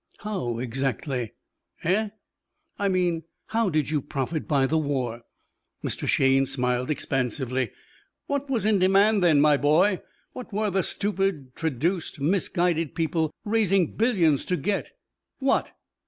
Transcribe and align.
"How, 0.21 0.57
exactly?" 0.57 1.33
"Eh?" 1.83 2.09
"I 2.79 2.89
mean 2.89 3.21
how 3.49 3.69
did 3.69 3.91
you 3.91 4.01
profit 4.01 4.47
by 4.47 4.65
the 4.65 4.79
war?" 4.79 5.21
Mr. 5.83 6.07
Shayne 6.07 6.47
smiled 6.47 6.89
expansively. 6.89 7.69
"What 8.25 8.49
was 8.49 8.65
in 8.65 8.79
demand 8.79 9.23
then, 9.23 9.39
my 9.39 9.57
boy? 9.57 10.01
What 10.33 10.51
were 10.51 10.71
the 10.71 10.81
stupid, 10.81 11.53
traduced, 11.55 12.19
misguided 12.19 12.95
people 12.95 13.31
raising 13.45 13.95
billions 13.95 14.43
to 14.45 14.57
get? 14.57 14.89
What? 15.37 15.71